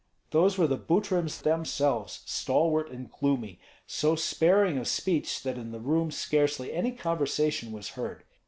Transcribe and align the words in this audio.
Those 0.31 0.57
were 0.57 0.65
the 0.65 0.79
Butryms 0.79 1.43
themselves, 1.43 2.23
stalwart 2.25 2.89
and 2.89 3.11
gloomy; 3.11 3.59
so 3.85 4.15
sparing 4.15 4.79
of 4.79 4.87
speech 4.87 5.43
that 5.43 5.59
in 5.59 5.71
the 5.71 5.79
room 5.79 6.09
scarcely 6.09 6.73
any 6.73 6.91
conversation 6.93 7.71
was 7.71 7.89
heard. 7.89 8.23